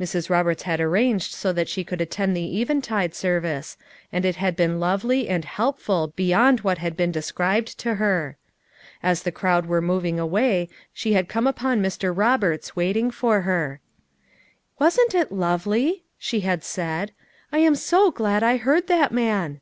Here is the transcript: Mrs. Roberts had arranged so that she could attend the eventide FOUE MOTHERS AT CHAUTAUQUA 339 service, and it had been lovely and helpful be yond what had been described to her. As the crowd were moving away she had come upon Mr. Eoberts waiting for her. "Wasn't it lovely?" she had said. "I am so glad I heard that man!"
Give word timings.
Mrs. 0.00 0.28
Roberts 0.28 0.64
had 0.64 0.80
arranged 0.80 1.32
so 1.32 1.52
that 1.52 1.68
she 1.68 1.84
could 1.84 2.00
attend 2.00 2.36
the 2.36 2.60
eventide 2.60 3.14
FOUE 3.14 3.34
MOTHERS 3.34 3.36
AT 3.36 3.42
CHAUTAUQUA 3.44 3.78
339 4.10 4.10
service, 4.10 4.10
and 4.12 4.24
it 4.24 4.36
had 4.40 4.56
been 4.56 4.80
lovely 4.80 5.28
and 5.28 5.44
helpful 5.44 6.12
be 6.16 6.24
yond 6.30 6.60
what 6.62 6.78
had 6.78 6.96
been 6.96 7.12
described 7.12 7.78
to 7.78 7.94
her. 7.94 8.36
As 9.00 9.22
the 9.22 9.30
crowd 9.30 9.66
were 9.66 9.80
moving 9.80 10.18
away 10.18 10.68
she 10.92 11.12
had 11.12 11.28
come 11.28 11.46
upon 11.46 11.80
Mr. 11.80 12.12
Eoberts 12.12 12.74
waiting 12.74 13.12
for 13.12 13.42
her. 13.42 13.80
"Wasn't 14.80 15.14
it 15.14 15.30
lovely?" 15.30 16.02
she 16.18 16.40
had 16.40 16.64
said. 16.64 17.12
"I 17.52 17.58
am 17.58 17.76
so 17.76 18.10
glad 18.10 18.42
I 18.42 18.56
heard 18.56 18.88
that 18.88 19.12
man!" 19.12 19.60